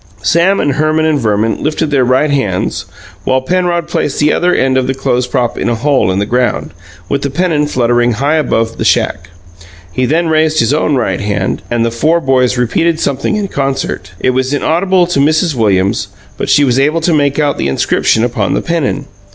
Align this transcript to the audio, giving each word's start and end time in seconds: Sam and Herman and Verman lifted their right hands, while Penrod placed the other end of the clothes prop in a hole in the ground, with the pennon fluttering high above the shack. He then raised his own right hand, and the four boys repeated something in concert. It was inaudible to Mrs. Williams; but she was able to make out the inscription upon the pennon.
Sam 0.23 0.59
and 0.59 0.71
Herman 0.71 1.05
and 1.05 1.19
Verman 1.19 1.61
lifted 1.63 1.91
their 1.91 2.03
right 2.03 2.31
hands, 2.31 2.85
while 3.23 3.39
Penrod 3.39 3.87
placed 3.87 4.17
the 4.17 4.33
other 4.33 4.51
end 4.51 4.75
of 4.75 4.87
the 4.87 4.95
clothes 4.95 5.27
prop 5.27 5.59
in 5.59 5.69
a 5.69 5.75
hole 5.75 6.09
in 6.11 6.17
the 6.17 6.25
ground, 6.25 6.71
with 7.07 7.21
the 7.21 7.29
pennon 7.29 7.67
fluttering 7.67 8.13
high 8.13 8.37
above 8.37 8.79
the 8.79 8.83
shack. 8.83 9.29
He 9.91 10.07
then 10.07 10.27
raised 10.27 10.59
his 10.59 10.73
own 10.73 10.95
right 10.95 11.21
hand, 11.21 11.61
and 11.69 11.85
the 11.85 11.91
four 11.91 12.19
boys 12.19 12.57
repeated 12.57 12.99
something 12.99 13.35
in 13.35 13.47
concert. 13.47 14.13
It 14.19 14.31
was 14.31 14.55
inaudible 14.55 15.05
to 15.05 15.19
Mrs. 15.19 15.53
Williams; 15.53 16.07
but 16.35 16.49
she 16.49 16.63
was 16.63 16.79
able 16.79 17.01
to 17.01 17.13
make 17.13 17.37
out 17.37 17.59
the 17.59 17.67
inscription 17.67 18.23
upon 18.23 18.55
the 18.55 18.61
pennon. 18.63 19.05